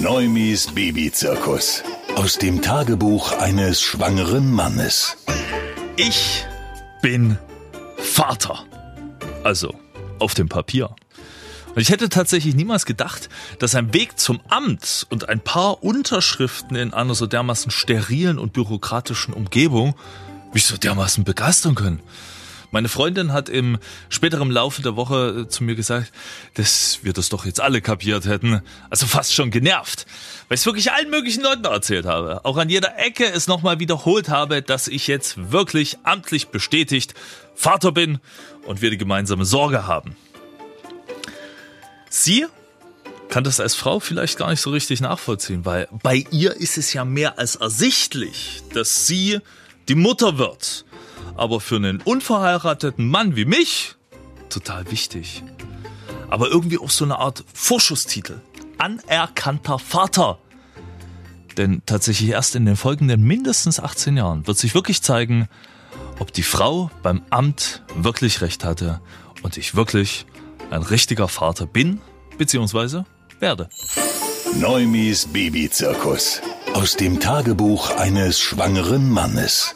Neumis 0.00 0.68
Babyzirkus. 0.68 1.82
Aus 2.16 2.38
dem 2.38 2.62
Tagebuch 2.62 3.32
eines 3.32 3.82
schwangeren 3.82 4.50
Mannes. 4.50 5.16
Ich 5.96 6.44
bin 7.02 7.38
Vater. 7.98 8.64
Also, 9.44 9.74
auf 10.18 10.34
dem 10.34 10.48
Papier. 10.48 10.94
Und 11.74 11.80
ich 11.80 11.90
hätte 11.90 12.08
tatsächlich 12.08 12.54
niemals 12.54 12.86
gedacht, 12.86 13.28
dass 13.58 13.74
ein 13.74 13.92
Weg 13.94 14.18
zum 14.18 14.40
Amt 14.48 15.06
und 15.10 15.28
ein 15.28 15.40
paar 15.40 15.82
Unterschriften 15.82 16.76
in 16.76 16.92
einer 16.92 17.14
so 17.14 17.26
dermaßen 17.26 17.70
sterilen 17.70 18.38
und 18.38 18.52
bürokratischen 18.52 19.34
Umgebung 19.34 19.94
mich 20.52 20.66
so 20.66 20.76
dermaßen 20.76 21.24
begeistern 21.24 21.74
können. 21.74 22.00
Meine 22.72 22.88
Freundin 22.88 23.34
hat 23.34 23.50
im 23.50 23.78
späteren 24.08 24.50
Laufe 24.50 24.80
der 24.80 24.96
Woche 24.96 25.42
äh, 25.42 25.48
zu 25.48 25.62
mir 25.62 25.74
gesagt, 25.74 26.10
dass 26.54 27.00
wir 27.02 27.12
das 27.12 27.28
doch 27.28 27.44
jetzt 27.44 27.60
alle 27.60 27.82
kapiert 27.82 28.24
hätten. 28.24 28.62
Also 28.88 29.06
fast 29.06 29.34
schon 29.34 29.50
genervt. 29.50 30.06
Weil 30.48 30.54
ich 30.54 30.62
es 30.62 30.66
wirklich 30.66 30.90
allen 30.90 31.10
möglichen 31.10 31.42
Leuten 31.42 31.66
erzählt 31.66 32.06
habe. 32.06 32.46
Auch 32.46 32.56
an 32.56 32.70
jeder 32.70 32.98
Ecke 32.98 33.26
es 33.26 33.46
nochmal 33.46 33.78
wiederholt 33.78 34.30
habe, 34.30 34.62
dass 34.62 34.88
ich 34.88 35.06
jetzt 35.06 35.52
wirklich 35.52 35.98
amtlich 36.02 36.48
bestätigt 36.48 37.12
Vater 37.54 37.92
bin 37.92 38.20
und 38.64 38.80
wir 38.80 38.88
die 38.88 38.98
gemeinsame 38.98 39.44
Sorge 39.44 39.86
haben. 39.86 40.16
Sie 42.08 42.46
kann 43.28 43.44
das 43.44 43.60
als 43.60 43.74
Frau 43.74 44.00
vielleicht 44.00 44.38
gar 44.38 44.48
nicht 44.48 44.62
so 44.62 44.70
richtig 44.70 45.02
nachvollziehen, 45.02 45.66
weil 45.66 45.88
bei 46.02 46.24
ihr 46.30 46.56
ist 46.56 46.78
es 46.78 46.94
ja 46.94 47.04
mehr 47.04 47.38
als 47.38 47.56
ersichtlich, 47.56 48.62
dass 48.72 49.06
sie 49.06 49.40
die 49.88 49.94
Mutter 49.94 50.38
wird. 50.38 50.86
Aber 51.36 51.60
für 51.60 51.76
einen 51.76 52.00
unverheirateten 52.00 53.08
Mann 53.08 53.36
wie 53.36 53.44
mich 53.44 53.96
total 54.48 54.90
wichtig. 54.90 55.42
Aber 56.28 56.48
irgendwie 56.48 56.78
auch 56.78 56.90
so 56.90 57.04
eine 57.04 57.18
Art 57.18 57.44
Vorschusstitel. 57.52 58.40
Anerkannter 58.78 59.78
Vater. 59.78 60.38
Denn 61.56 61.82
tatsächlich 61.86 62.30
erst 62.30 62.54
in 62.54 62.64
den 62.64 62.76
folgenden 62.76 63.22
mindestens 63.22 63.80
18 63.80 64.16
Jahren 64.16 64.46
wird 64.46 64.58
sich 64.58 64.74
wirklich 64.74 65.02
zeigen, 65.02 65.48
ob 66.18 66.32
die 66.32 66.42
Frau 66.42 66.90
beim 67.02 67.22
Amt 67.30 67.82
wirklich 67.94 68.40
recht 68.40 68.64
hatte 68.64 69.00
und 69.42 69.56
ich 69.56 69.74
wirklich 69.74 70.26
ein 70.70 70.82
richtiger 70.82 71.28
Vater 71.28 71.66
bin 71.66 72.00
bzw. 72.38 73.02
werde. 73.40 73.68
Neumis 74.54 75.26
Babyzirkus. 75.26 76.40
Aus 76.74 76.96
dem 76.96 77.20
Tagebuch 77.20 77.90
eines 77.96 78.40
schwangeren 78.40 79.10
Mannes. 79.10 79.74